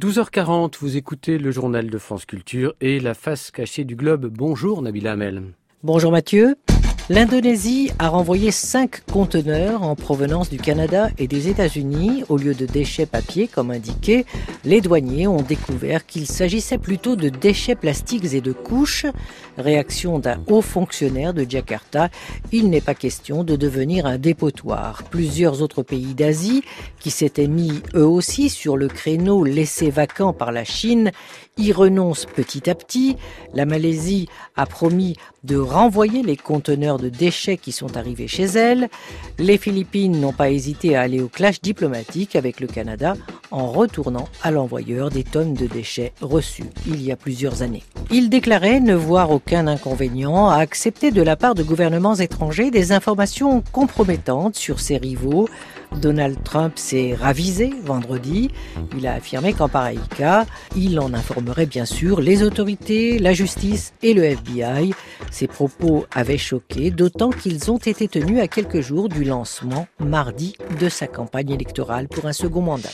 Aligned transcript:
12h40, 0.00 0.74
vous 0.78 0.96
écoutez 0.96 1.38
le 1.38 1.50
journal 1.50 1.90
de 1.90 1.98
France 1.98 2.24
Culture 2.24 2.72
et 2.80 3.00
la 3.00 3.14
face 3.14 3.50
cachée 3.50 3.82
du 3.82 3.96
globe. 3.96 4.26
Bonjour 4.26 4.80
Nabila 4.80 5.10
Amel. 5.10 5.42
Bonjour 5.82 6.12
Mathieu. 6.12 6.54
L'Indonésie 7.10 7.90
a 7.98 8.10
renvoyé 8.10 8.50
cinq 8.50 9.00
conteneurs 9.10 9.82
en 9.82 9.96
provenance 9.96 10.50
du 10.50 10.58
Canada 10.58 11.08
et 11.16 11.26
des 11.26 11.48
États-Unis. 11.48 12.22
Au 12.28 12.36
lieu 12.36 12.52
de 12.52 12.66
déchets 12.66 13.06
papier, 13.06 13.48
comme 13.48 13.70
indiqué, 13.70 14.26
les 14.66 14.82
douaniers 14.82 15.26
ont 15.26 15.40
découvert 15.40 16.04
qu'il 16.04 16.26
s'agissait 16.26 16.76
plutôt 16.76 17.16
de 17.16 17.30
déchets 17.30 17.76
plastiques 17.76 18.34
et 18.34 18.42
de 18.42 18.52
couches. 18.52 19.06
Réaction 19.56 20.18
d'un 20.18 20.38
haut 20.48 20.60
fonctionnaire 20.60 21.32
de 21.32 21.46
Jakarta, 21.48 22.10
il 22.52 22.68
n'est 22.68 22.82
pas 22.82 22.94
question 22.94 23.42
de 23.42 23.56
devenir 23.56 24.04
un 24.04 24.18
dépotoir. 24.18 25.02
Plusieurs 25.04 25.62
autres 25.62 25.82
pays 25.82 26.12
d'Asie, 26.12 26.62
qui 27.00 27.10
s'étaient 27.10 27.48
mis 27.48 27.80
eux 27.94 28.06
aussi 28.06 28.50
sur 28.50 28.76
le 28.76 28.88
créneau 28.88 29.44
laissé 29.44 29.88
vacant 29.88 30.34
par 30.34 30.52
la 30.52 30.64
Chine, 30.64 31.10
y 31.56 31.72
renoncent 31.72 32.26
petit 32.26 32.68
à 32.68 32.74
petit. 32.74 33.16
La 33.54 33.64
Malaisie 33.64 34.28
a 34.56 34.66
promis 34.66 35.16
de 35.42 35.56
renvoyer 35.56 36.22
les 36.22 36.36
conteneurs 36.36 36.97
de 36.98 37.08
déchets 37.08 37.56
qui 37.56 37.72
sont 37.72 37.96
arrivés 37.96 38.28
chez 38.28 38.44
elle. 38.44 38.88
Les 39.38 39.56
Philippines 39.56 40.20
n'ont 40.20 40.32
pas 40.32 40.50
hésité 40.50 40.96
à 40.96 41.00
aller 41.00 41.20
au 41.20 41.28
clash 41.28 41.60
diplomatique 41.60 42.36
avec 42.36 42.60
le 42.60 42.66
Canada 42.66 43.14
en 43.50 43.70
retournant 43.70 44.28
à 44.42 44.50
l'envoyeur 44.50 45.10
des 45.10 45.24
tonnes 45.24 45.54
de 45.54 45.66
déchets 45.66 46.12
reçus 46.20 46.64
il 46.86 47.02
y 47.02 47.10
a 47.12 47.16
plusieurs 47.16 47.62
années. 47.62 47.82
Il 48.10 48.28
déclarait 48.28 48.80
ne 48.80 48.94
voir 48.94 49.30
aucun 49.30 49.66
inconvénient 49.66 50.48
à 50.48 50.56
accepter 50.56 51.10
de 51.10 51.22
la 51.22 51.36
part 51.36 51.54
de 51.54 51.62
gouvernements 51.62 52.16
étrangers 52.16 52.70
des 52.70 52.92
informations 52.92 53.62
compromettantes 53.72 54.56
sur 54.56 54.80
ses 54.80 54.98
rivaux 54.98 55.48
Donald 55.96 56.42
Trump 56.42 56.74
s'est 56.76 57.14
ravisé 57.14 57.72
vendredi. 57.84 58.50
Il 58.96 59.06
a 59.06 59.14
affirmé 59.14 59.52
qu'en 59.52 59.68
pareil 59.68 60.00
cas, 60.16 60.46
il 60.76 60.98
en 61.00 61.14
informerait 61.14 61.66
bien 61.66 61.84
sûr 61.84 62.20
les 62.20 62.42
autorités, 62.42 63.18
la 63.18 63.32
justice 63.32 63.92
et 64.02 64.14
le 64.14 64.24
FBI. 64.24 64.92
Ces 65.30 65.46
propos 65.46 66.06
avaient 66.14 66.38
choqué, 66.38 66.90
d'autant 66.90 67.30
qu'ils 67.30 67.70
ont 67.70 67.78
été 67.78 68.08
tenus 68.08 68.40
à 68.40 68.48
quelques 68.48 68.80
jours 68.80 69.08
du 69.08 69.24
lancement 69.24 69.86
mardi 69.98 70.54
de 70.80 70.88
sa 70.88 71.06
campagne 71.06 71.50
électorale 71.50 72.08
pour 72.08 72.26
un 72.26 72.32
second 72.32 72.62
mandat. 72.62 72.90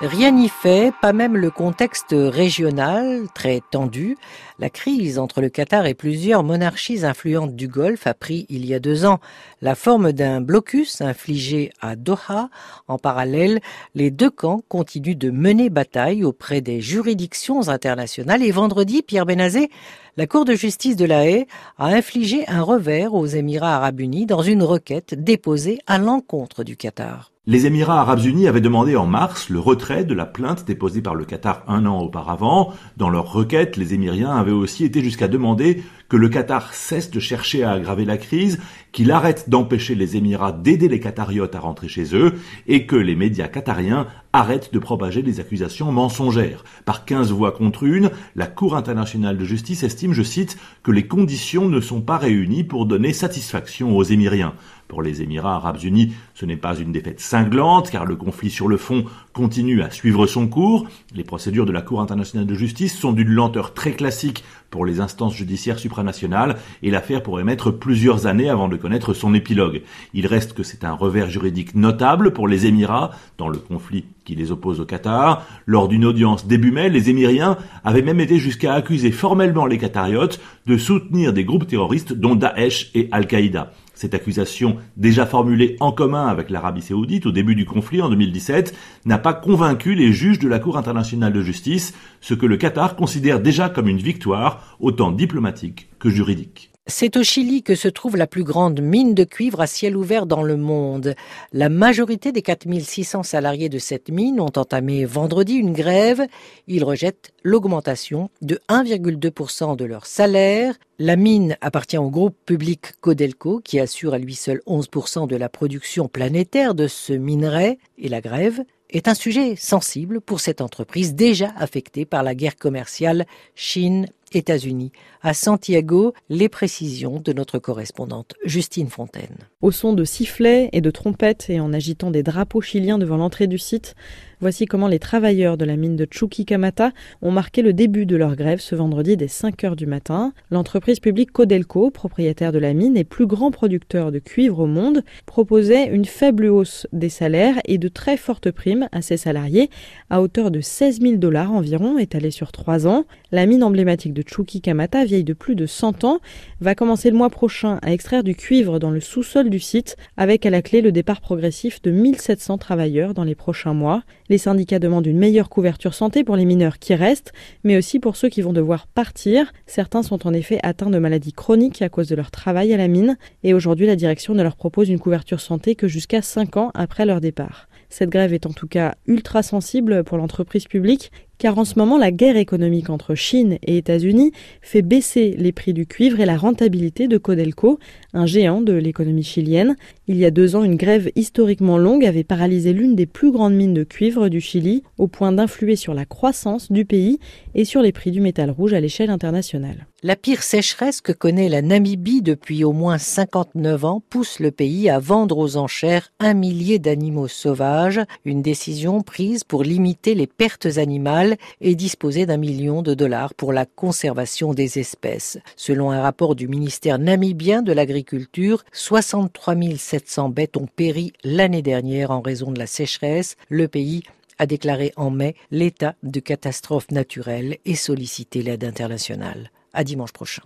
Rien 0.00 0.30
n'y 0.30 0.48
fait, 0.48 0.92
pas 1.02 1.12
même 1.12 1.36
le 1.36 1.50
contexte 1.50 2.14
régional 2.16 3.26
très 3.34 3.60
tendu. 3.72 4.16
La 4.60 4.70
crise 4.70 5.18
entre 5.18 5.40
le 5.40 5.48
Qatar 5.48 5.86
et 5.86 5.94
plusieurs 5.94 6.44
monarchies 6.44 7.04
influentes 7.04 7.56
du 7.56 7.66
Golfe 7.66 8.06
a 8.06 8.14
pris 8.14 8.46
il 8.48 8.64
y 8.64 8.74
a 8.74 8.78
deux 8.78 9.04
ans 9.04 9.18
la 9.60 9.74
forme 9.74 10.12
d'un 10.12 10.40
blocus 10.40 11.00
infligé 11.00 11.72
à 11.80 11.96
Doha. 11.96 12.48
En 12.86 12.96
parallèle, 12.96 13.58
les 13.96 14.12
deux 14.12 14.30
camps 14.30 14.62
continuent 14.68 15.18
de 15.18 15.32
mener 15.32 15.68
bataille 15.68 16.22
auprès 16.22 16.60
des 16.60 16.80
juridictions 16.80 17.68
internationales 17.68 18.44
et 18.44 18.52
vendredi, 18.52 19.02
Pierre 19.02 19.26
Benazé, 19.26 19.68
la 20.16 20.28
Cour 20.28 20.44
de 20.44 20.54
justice 20.54 20.94
de 20.94 21.06
la 21.06 21.26
Haye 21.26 21.46
a 21.76 21.86
infligé 21.86 22.46
un 22.48 22.62
revers 22.62 23.14
aux 23.14 23.26
Émirats 23.26 23.74
arabes 23.74 24.00
unis 24.00 24.26
dans 24.26 24.42
une 24.42 24.62
requête 24.62 25.14
déposée 25.14 25.80
à 25.88 25.98
l'encontre 25.98 26.62
du 26.62 26.76
Qatar. 26.76 27.32
Les 27.50 27.64
Émirats 27.64 28.02
arabes 28.02 28.26
unis 28.26 28.46
avaient 28.46 28.60
demandé 28.60 28.94
en 28.94 29.06
mars 29.06 29.48
le 29.48 29.58
retrait 29.58 30.04
de 30.04 30.12
la 30.12 30.26
plainte 30.26 30.66
déposée 30.66 31.00
par 31.00 31.14
le 31.14 31.24
Qatar 31.24 31.64
un 31.66 31.86
an 31.86 31.98
auparavant. 31.98 32.74
Dans 32.98 33.08
leur 33.08 33.32
requête, 33.32 33.78
les 33.78 33.94
Émiriens 33.94 34.36
avaient 34.36 34.52
aussi 34.52 34.84
été 34.84 35.00
jusqu'à 35.00 35.28
demander 35.28 35.82
que 36.10 36.18
le 36.18 36.28
Qatar 36.28 36.74
cesse 36.74 37.10
de 37.10 37.20
chercher 37.20 37.64
à 37.64 37.70
aggraver 37.70 38.04
la 38.04 38.18
crise, 38.18 38.60
qu'il 38.92 39.10
arrête 39.10 39.48
d'empêcher 39.48 39.94
les 39.94 40.18
Émirats 40.18 40.52
d'aider 40.52 40.88
les 40.88 41.00
Qatariotes 41.00 41.54
à 41.54 41.60
rentrer 41.60 41.88
chez 41.88 42.14
eux 42.14 42.34
et 42.66 42.84
que 42.84 42.96
les 42.96 43.16
médias 43.16 43.48
qatariens 43.48 44.06
arrêtent 44.34 44.72
de 44.74 44.78
propager 44.78 45.22
des 45.22 45.40
accusations 45.40 45.90
mensongères. 45.90 46.64
Par 46.84 47.06
15 47.06 47.32
voix 47.32 47.52
contre 47.52 47.84
une, 47.84 48.10
la 48.36 48.46
Cour 48.46 48.76
internationale 48.76 49.38
de 49.38 49.44
justice 49.44 49.84
estime, 49.84 50.12
je 50.12 50.22
cite, 50.22 50.58
que 50.82 50.92
les 50.92 51.06
conditions 51.06 51.66
ne 51.66 51.80
sont 51.80 52.02
pas 52.02 52.18
réunies 52.18 52.64
pour 52.64 52.84
donner 52.84 53.14
satisfaction 53.14 53.96
aux 53.96 54.04
Émiriens. 54.04 54.52
Pour 54.88 55.02
les 55.02 55.22
Émirats 55.22 55.56
arabes 55.56 55.82
unis, 55.82 56.14
ce 56.34 56.46
n'est 56.46 56.56
pas 56.56 56.74
une 56.74 56.92
défaite 56.92 57.20
cinglante, 57.20 57.90
car 57.90 58.06
le 58.06 58.16
conflit 58.16 58.50
sur 58.50 58.68
le 58.68 58.78
fond 58.78 59.04
continue 59.34 59.82
à 59.82 59.90
suivre 59.90 60.26
son 60.26 60.48
cours. 60.48 60.86
Les 61.14 61.24
procédures 61.24 61.66
de 61.66 61.72
la 61.72 61.82
Cour 61.82 62.00
internationale 62.00 62.46
de 62.46 62.54
justice 62.54 62.98
sont 62.98 63.12
d'une 63.12 63.28
lenteur 63.28 63.74
très 63.74 63.92
classique 63.92 64.44
pour 64.70 64.86
les 64.86 65.00
instances 65.00 65.34
judiciaires 65.34 65.78
supranationales, 65.78 66.56
et 66.82 66.90
l'affaire 66.90 67.22
pourrait 67.22 67.44
mettre 67.44 67.70
plusieurs 67.70 68.26
années 68.26 68.48
avant 68.48 68.68
de 68.68 68.76
connaître 68.76 69.14
son 69.14 69.34
épilogue. 69.34 69.82
Il 70.14 70.26
reste 70.26 70.54
que 70.54 70.62
c'est 70.62 70.84
un 70.84 70.92
revers 70.92 71.30
juridique 71.30 71.74
notable 71.74 72.32
pour 72.32 72.48
les 72.48 72.66
Émirats 72.66 73.10
dans 73.36 73.48
le 73.48 73.58
conflit 73.58 74.06
qui 74.28 74.34
les 74.34 74.52
oppose 74.52 74.78
au 74.78 74.84
Qatar. 74.84 75.46
Lors 75.64 75.88
d'une 75.88 76.04
audience 76.04 76.46
début 76.46 76.70
mai, 76.70 76.90
les 76.90 77.08
Émiriens 77.08 77.56
avaient 77.82 78.02
même 78.02 78.20
été 78.20 78.38
jusqu'à 78.38 78.74
accuser 78.74 79.10
formellement 79.10 79.64
les 79.64 79.78
Qatariotes 79.78 80.38
de 80.66 80.76
soutenir 80.76 81.32
des 81.32 81.44
groupes 81.44 81.66
terroristes 81.66 82.12
dont 82.12 82.34
Daesh 82.34 82.90
et 82.94 83.08
Al-Qaïda. 83.10 83.72
Cette 83.94 84.12
accusation, 84.12 84.76
déjà 84.98 85.24
formulée 85.24 85.76
en 85.80 85.92
commun 85.92 86.26
avec 86.26 86.50
l'Arabie 86.50 86.82
saoudite 86.82 87.24
au 87.24 87.32
début 87.32 87.54
du 87.54 87.64
conflit 87.64 88.02
en 88.02 88.10
2017, 88.10 88.76
n'a 89.06 89.16
pas 89.16 89.32
convaincu 89.32 89.94
les 89.94 90.12
juges 90.12 90.38
de 90.38 90.48
la 90.48 90.58
Cour 90.58 90.76
internationale 90.76 91.32
de 91.32 91.40
justice, 91.40 91.94
ce 92.20 92.34
que 92.34 92.44
le 92.44 92.58
Qatar 92.58 92.96
considère 92.96 93.40
déjà 93.40 93.70
comme 93.70 93.88
une 93.88 93.96
victoire, 93.96 94.76
autant 94.78 95.10
diplomatique 95.10 95.88
que 95.98 96.10
juridique. 96.10 96.70
C'est 96.90 97.18
au 97.18 97.22
Chili 97.22 97.62
que 97.62 97.74
se 97.74 97.86
trouve 97.86 98.16
la 98.16 98.26
plus 98.26 98.44
grande 98.44 98.80
mine 98.80 99.12
de 99.12 99.24
cuivre 99.24 99.60
à 99.60 99.66
ciel 99.66 99.94
ouvert 99.94 100.24
dans 100.24 100.42
le 100.42 100.56
monde. 100.56 101.14
La 101.52 101.68
majorité 101.68 102.32
des 102.32 102.40
4600 102.40 103.24
salariés 103.24 103.68
de 103.68 103.78
cette 103.78 104.08
mine 104.08 104.40
ont 104.40 104.52
entamé 104.56 105.04
vendredi 105.04 105.56
une 105.56 105.74
grève. 105.74 106.26
Ils 106.66 106.84
rejettent 106.84 107.34
l'augmentation 107.44 108.30
de 108.40 108.58
1,2% 108.70 109.76
de 109.76 109.84
leur 109.84 110.06
salaire. 110.06 110.76
La 110.98 111.16
mine 111.16 111.58
appartient 111.60 111.98
au 111.98 112.08
groupe 112.08 112.36
public 112.46 112.98
Codelco 113.02 113.60
qui 113.62 113.78
assure 113.78 114.14
à 114.14 114.18
lui 114.18 114.34
seul 114.34 114.62
11% 114.66 115.28
de 115.28 115.36
la 115.36 115.50
production 115.50 116.08
planétaire 116.08 116.74
de 116.74 116.86
ce 116.86 117.12
minerai 117.12 117.78
et 117.98 118.08
la 118.08 118.22
grève 118.22 118.64
est 118.90 119.08
un 119.08 119.14
sujet 119.14 119.54
sensible 119.56 120.20
pour 120.20 120.40
cette 120.40 120.62
entreprise 120.62 121.14
déjà 121.14 121.52
affectée 121.56 122.06
par 122.06 122.22
la 122.22 122.34
guerre 122.34 122.56
commerciale 122.56 123.26
Chine 123.54 124.06
États-Unis. 124.36 124.92
À 125.22 125.34
Santiago, 125.34 126.14
les 126.28 126.48
précisions 126.48 127.20
de 127.20 127.32
notre 127.32 127.58
correspondante 127.58 128.34
Justine 128.44 128.88
Fontaine. 128.88 129.36
Au 129.60 129.70
son 129.70 129.92
de 129.92 130.04
sifflets 130.04 130.68
et 130.72 130.80
de 130.80 130.90
trompettes 130.90 131.50
et 131.50 131.60
en 131.60 131.72
agitant 131.72 132.10
des 132.10 132.22
drapeaux 132.22 132.60
chiliens 132.60 132.98
devant 132.98 133.16
l'entrée 133.16 133.46
du 133.46 133.58
site, 133.58 133.94
voici 134.40 134.66
comment 134.66 134.88
les 134.88 134.98
travailleurs 134.98 135.56
de 135.56 135.64
la 135.64 135.76
mine 135.76 135.96
de 135.96 136.06
Chuquicamata 136.10 136.92
ont 137.22 137.30
marqué 137.30 137.62
le 137.62 137.72
début 137.72 138.06
de 138.06 138.16
leur 138.16 138.36
grève 138.36 138.60
ce 138.60 138.74
vendredi 138.74 139.16
dès 139.16 139.28
5 139.28 139.64
heures 139.64 139.76
du 139.76 139.86
matin. 139.86 140.32
L'entreprise 140.50 141.00
publique 141.00 141.32
Codelco, 141.32 141.90
propriétaire 141.90 142.52
de 142.52 142.58
la 142.58 142.74
mine 142.74 142.96
et 142.96 143.04
plus 143.04 143.26
grand 143.26 143.50
producteur 143.50 144.12
de 144.12 144.18
cuivre 144.18 144.60
au 144.60 144.66
monde, 144.66 145.02
proposait 145.26 145.86
une 145.86 146.04
faible 146.04 146.46
hausse 146.46 146.86
des 146.92 147.08
salaires 147.08 147.56
et 147.64 147.78
de 147.78 147.88
très 147.88 148.16
fortes 148.16 148.50
primes 148.50 148.88
à 148.92 149.02
ses 149.02 149.16
salariés 149.16 149.70
à 150.10 150.22
hauteur 150.22 150.50
de 150.50 150.60
16 150.60 151.00
000 151.00 151.16
dollars 151.16 151.52
environ 151.52 151.98
étalés 151.98 152.30
sur 152.30 152.52
trois 152.52 152.86
ans. 152.86 153.04
La 153.32 153.46
mine 153.46 153.62
emblématique 153.62 154.14
de 154.14 154.22
Chuquicamata, 154.26 155.04
vieille 155.04 155.24
de 155.24 155.34
plus 155.34 155.54
de 155.54 155.66
100 155.66 156.04
ans, 156.04 156.18
va 156.60 156.74
commencer 156.74 157.10
le 157.10 157.16
mois 157.16 157.30
prochain 157.30 157.78
à 157.82 157.92
extraire 157.92 158.24
du 158.24 158.34
cuivre 158.34 158.78
dans 158.78 158.90
le 158.90 159.00
sous-sol 159.00 159.50
du 159.50 159.60
site, 159.60 159.96
avec 160.16 160.46
à 160.46 160.50
la 160.50 160.62
clé 160.62 160.80
le 160.80 160.92
départ 160.92 161.20
progressif 161.20 161.82
de 161.82 161.90
1700 161.90 162.58
travailleurs 162.58 163.14
dans 163.14 163.24
les 163.24 163.34
prochains 163.34 163.74
mois. 163.74 164.02
Les 164.28 164.38
syndicats 164.38 164.78
demandent 164.78 165.06
une 165.06 165.18
meilleure 165.18 165.48
couverture 165.48 165.94
santé 165.94 166.24
pour 166.24 166.36
les 166.36 166.44
mineurs 166.44 166.78
qui 166.78 166.94
restent, 166.94 167.32
mais 167.64 167.76
aussi 167.78 167.98
pour 167.98 168.16
ceux 168.16 168.28
qui 168.28 168.42
vont 168.42 168.52
devoir 168.52 168.86
partir. 168.86 169.52
Certains 169.66 170.02
sont 170.02 170.26
en 170.26 170.34
effet 170.34 170.60
atteints 170.62 170.90
de 170.90 170.98
maladies 170.98 171.32
chroniques 171.32 171.80
à 171.80 171.88
cause 171.88 172.08
de 172.08 172.16
leur 172.16 172.30
travail 172.30 172.72
à 172.74 172.76
la 172.76 172.88
mine, 172.88 173.16
et 173.42 173.54
aujourd'hui 173.54 173.86
la 173.86 173.96
direction 173.96 174.34
ne 174.34 174.42
leur 174.42 174.56
propose 174.56 174.90
une 174.90 174.98
couverture 174.98 175.40
santé 175.40 175.74
que 175.74 175.88
jusqu'à 175.88 176.22
5 176.22 176.56
ans 176.56 176.70
après 176.74 177.06
leur 177.06 177.20
départ. 177.20 177.68
Cette 177.88 178.10
grève 178.10 178.34
est 178.34 178.44
en 178.44 178.52
tout 178.52 178.68
cas 178.68 178.96
ultra 179.06 179.42
sensible 179.42 180.04
pour 180.04 180.18
l'entreprise 180.18 180.66
publique 180.66 181.10
car 181.38 181.58
en 181.58 181.64
ce 181.64 181.78
moment 181.78 181.98
la 181.98 182.10
guerre 182.10 182.36
économique 182.36 182.90
entre 182.90 183.14
Chine 183.14 183.58
et 183.62 183.76
États-Unis 183.76 184.32
fait 184.60 184.82
baisser 184.82 185.34
les 185.38 185.52
prix 185.52 185.72
du 185.72 185.86
cuivre 185.86 186.20
et 186.20 186.26
la 186.26 186.36
rentabilité 186.36 187.08
de 187.08 187.18
Codelco, 187.18 187.78
un 188.12 188.26
géant 188.26 188.60
de 188.60 188.72
l'économie 188.72 189.22
chilienne. 189.22 189.76
Il 190.06 190.16
y 190.16 190.24
a 190.24 190.30
deux 190.30 190.56
ans, 190.56 190.64
une 190.64 190.76
grève 190.76 191.10
historiquement 191.16 191.78
longue 191.78 192.04
avait 192.04 192.24
paralysé 192.24 192.72
l'une 192.72 192.96
des 192.96 193.06
plus 193.06 193.30
grandes 193.30 193.54
mines 193.54 193.74
de 193.74 193.84
cuivre 193.84 194.28
du 194.28 194.40
Chili, 194.40 194.82
au 194.98 195.06
point 195.06 195.32
d'influer 195.32 195.76
sur 195.76 195.94
la 195.94 196.04
croissance 196.04 196.72
du 196.72 196.84
pays 196.84 197.18
et 197.54 197.64
sur 197.64 197.82
les 197.82 197.92
prix 197.92 198.10
du 198.10 198.20
métal 198.20 198.50
rouge 198.50 198.72
à 198.72 198.80
l'échelle 198.80 199.10
internationale. 199.10 199.86
La 200.04 200.14
pire 200.14 200.44
sécheresse 200.44 201.00
que 201.00 201.10
connaît 201.10 201.48
la 201.48 201.60
Namibie 201.60 202.22
depuis 202.22 202.62
au 202.62 202.72
moins 202.72 202.98
59 202.98 203.84
ans 203.84 204.02
pousse 204.08 204.38
le 204.38 204.52
pays 204.52 204.88
à 204.88 205.00
vendre 205.00 205.38
aux 205.38 205.56
enchères 205.56 206.12
un 206.20 206.34
millier 206.34 206.78
d'animaux 206.78 207.26
sauvages, 207.26 208.00
une 208.24 208.40
décision 208.40 209.00
prise 209.00 209.42
pour 209.42 209.64
limiter 209.64 210.14
les 210.14 210.28
pertes 210.28 210.78
animales 210.78 211.27
et 211.60 211.74
disposer 211.74 212.26
d'un 212.26 212.36
million 212.36 212.82
de 212.82 212.94
dollars 212.94 213.34
pour 213.34 213.52
la 213.52 213.66
conservation 213.66 214.54
des 214.54 214.78
espèces. 214.78 215.38
Selon 215.56 215.90
un 215.90 216.00
rapport 216.00 216.34
du 216.34 216.48
ministère 216.48 216.98
namibien 216.98 217.62
de 217.62 217.72
l'Agriculture, 217.72 218.64
63 218.72 219.54
700 219.76 220.28
bêtes 220.30 220.56
ont 220.56 220.66
péri 220.66 221.12
l'année 221.24 221.62
dernière 221.62 222.10
en 222.10 222.20
raison 222.20 222.50
de 222.50 222.58
la 222.58 222.66
sécheresse. 222.66 223.36
Le 223.48 223.68
pays 223.68 224.02
a 224.38 224.46
déclaré 224.46 224.92
en 224.96 225.10
mai 225.10 225.34
l'état 225.50 225.94
de 226.02 226.20
catastrophe 226.20 226.90
naturelle 226.90 227.58
et 227.64 227.74
sollicité 227.74 228.42
l'aide 228.42 228.64
internationale. 228.64 229.50
À 229.72 229.84
dimanche 229.84 230.12
prochain. 230.12 230.42